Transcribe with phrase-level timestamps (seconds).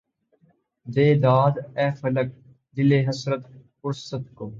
[0.85, 2.29] دے داد اے فلک!
[2.77, 3.43] دلِ حسرت
[3.79, 4.45] پرست کو